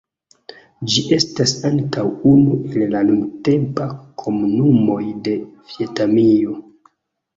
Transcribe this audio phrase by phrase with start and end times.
[0.93, 3.87] Ĝi estas ankaŭ unu el la nuntempa
[4.23, 5.37] komunumoj de
[5.75, 6.57] Vjetnamio.